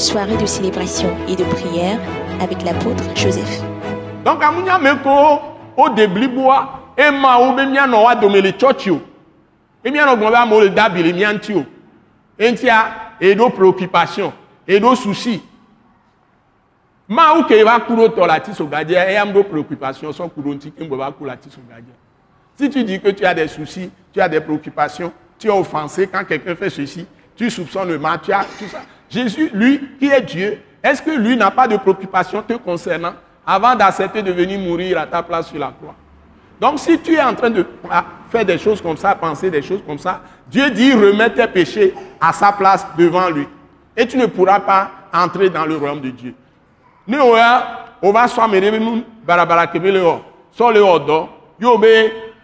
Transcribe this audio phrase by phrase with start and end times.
[0.00, 1.98] soirée de célébration et de prière
[2.40, 3.60] avec l'apôtre Joseph.
[4.24, 5.40] Donc, amunya meko
[5.76, 9.00] o debli boa e ma o be mia no wa do mele church o.
[9.84, 11.66] E mia no gbon ba mo le dabili mia nti o.
[12.38, 14.32] Entia e do préoccupation,
[14.66, 15.42] e do souci.
[17.06, 20.28] Ma ou ke va kuro to la ti so gadje e am do préoccupation so
[20.28, 21.12] kuro nti ke mbo ba.
[22.56, 26.06] Si tu dis que tu as des soucis, tu as des préoccupations, tu es offensé
[26.06, 28.18] quand quelqu'un fait ceci, tu soupçonnes le as
[28.58, 28.80] tout ça.
[29.10, 33.12] Jésus, lui, qui est Dieu, est-ce que lui n'a pas de préoccupation te concernant
[33.46, 35.94] avant d'accepter de venir mourir à ta place sur la croix?
[36.60, 37.66] Donc si tu es en train de
[38.30, 41.94] faire des choses comme ça, penser des choses comme ça, Dieu dit remets tes péchés
[42.20, 43.48] à sa place devant lui.
[43.96, 46.34] Et tu ne pourras pas entrer dans le royaume de Dieu.
[47.06, 47.32] Nous, on
[48.12, 48.26] va
[50.72, 51.28] le odo,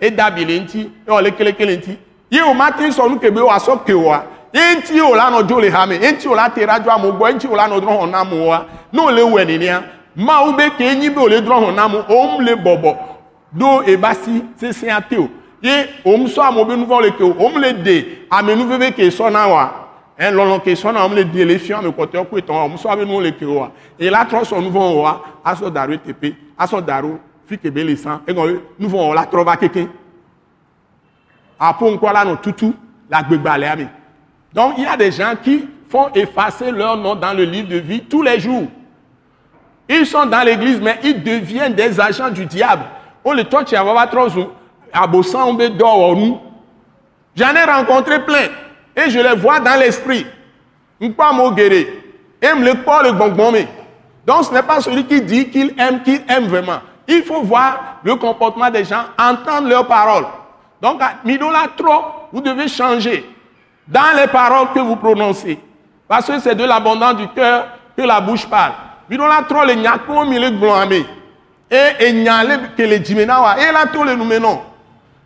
[0.00, 1.98] edabile nti, nti.
[2.38, 4.14] O.
[4.52, 5.96] enti o la no jo le ha me.
[5.96, 8.66] Enti o la te radio amogbo enti o la no dro hon na mo wa.
[8.92, 9.82] No le we ni nia
[10.14, 12.96] ma u be ke nyi be o le dro hon na o m le bobo.
[13.52, 15.28] Do e basi se se ate o.
[15.62, 18.26] Ye o m so amobe nu vo le ke o m le de.
[18.30, 19.70] Ame nu ve ke so na wa.
[20.18, 22.18] En lo lo ke so na o m le de le fian me ko te
[22.18, 23.70] o ku ton o m so abe nu le ke wa.
[23.98, 26.34] E la tro so nu vo wa aso daru tepe.
[26.58, 28.20] Aso daru fi ke be le san.
[28.26, 28.46] E go
[28.78, 29.88] nu vo la tro va keke
[31.58, 32.72] apo nko la no tutu
[33.08, 33.86] la gbegba le ami
[34.56, 37.76] donc, il y a des gens qui font effacer leur nom dans le livre de
[37.76, 38.66] vie tous les jours.
[39.86, 42.84] Ils sont dans l'église, mais ils deviennent des agents du diable.
[43.22, 43.36] On
[47.36, 48.46] J'en ai rencontré plein.
[48.96, 50.24] Et je les vois dans l'esprit.
[50.98, 51.12] Donc,
[54.44, 56.80] ce n'est pas celui qui dit qu'il aime, qu'il aime vraiment.
[57.06, 60.24] Il faut voir le comportement des gens, entendre leurs paroles.
[60.80, 63.35] Donc, Midola trop, vous devez changer
[63.88, 65.58] dans les paroles que vous prononcez.
[66.08, 67.66] Parce que c'est de l'abondance du cœur
[67.96, 68.72] que la bouche parle.
[69.08, 71.04] Mais on a trop les nyako mille glomé.
[71.70, 74.30] Et et nyale que les jimenawa et là tous les nous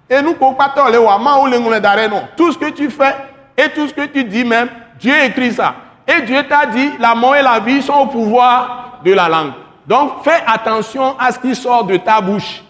[0.09, 2.23] Et nous pour pas les wa ma ou les non.
[2.37, 3.15] Tout ce que tu fais
[3.57, 4.69] et tout ce que tu dis même,
[4.99, 5.75] Dieu écrit ça.
[6.07, 9.53] Et Dieu t'a dit la mort et la vie sont au pouvoir de la langue.
[9.87, 12.63] Donc fais attention à ce qui sort de ta bouche.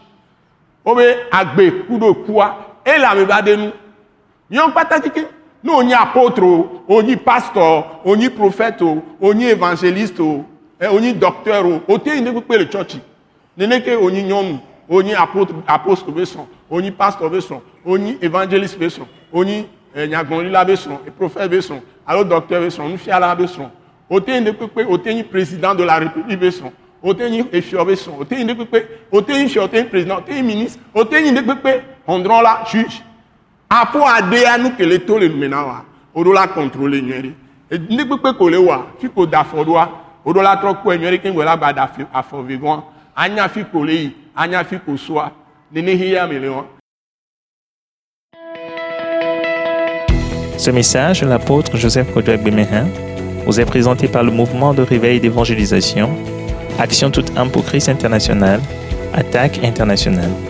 [0.85, 3.71] Obe agbe de quoi et la me va de nous.
[4.51, 4.85] Yon pas
[5.63, 6.43] nous, on y apôtre,
[6.89, 8.83] on y pasteur, on y prophète,
[9.21, 10.21] on y évangéliste,
[10.81, 12.97] eh, on y docteur, on y le church.
[13.59, 14.57] On y nyonu,
[14.89, 15.53] on y apôtre,
[16.71, 17.31] on y pasteur
[17.85, 18.79] on y évangéliste
[19.33, 22.97] on y nyagonlila beson, prophète beson, alors docteur beson, nous
[24.55, 26.47] pepe, ote ni président de la République ni
[28.55, 30.79] pepe, ote ni fio, ote ni président, ote ni ministre,
[32.07, 33.03] on la juge
[50.59, 52.89] Ce message, l'apôtre Joseph Kodouak Bemehin,
[53.47, 56.11] vous est présenté par le mouvement de réveil d'évangélisation,
[56.81, 57.63] Action toute âme pour
[59.15, 60.50] Attaque internationale.